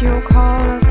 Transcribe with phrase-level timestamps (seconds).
[0.00, 0.87] you call us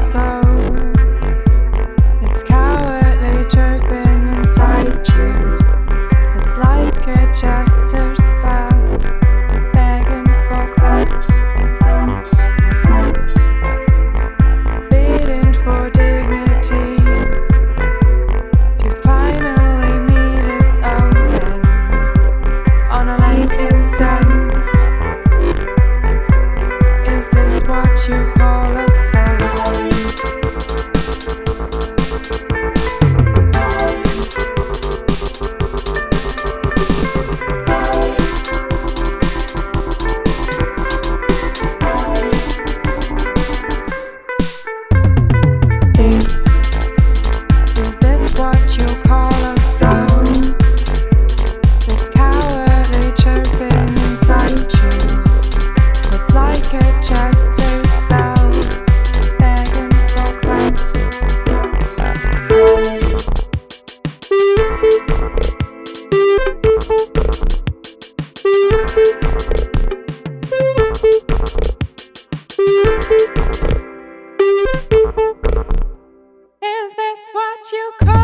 [77.72, 78.16] you cry.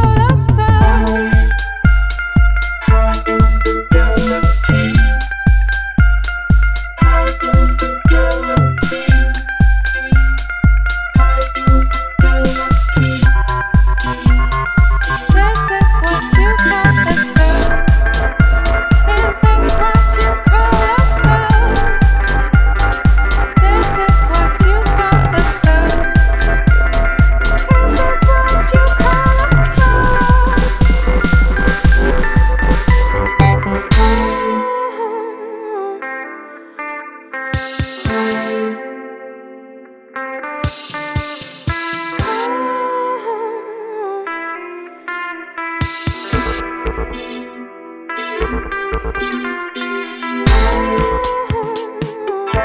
[52.53, 52.61] Is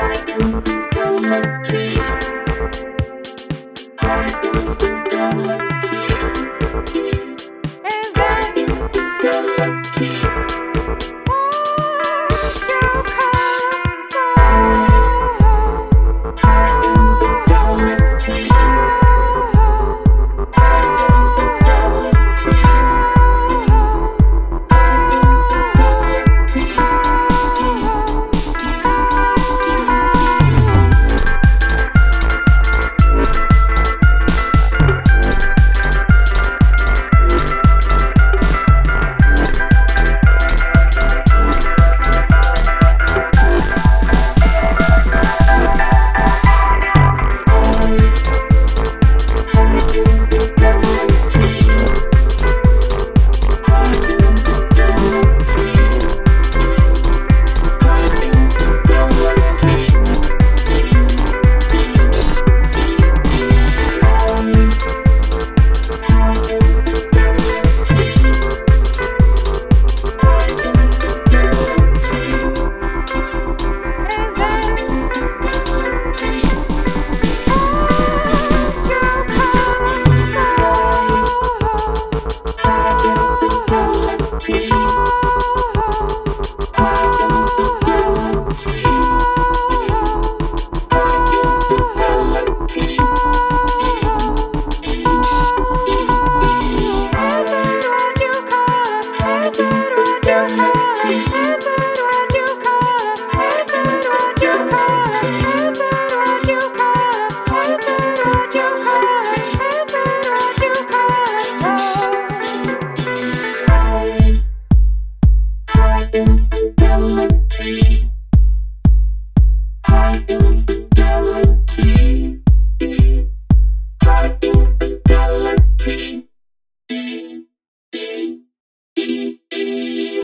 [8.15, 9.78] this?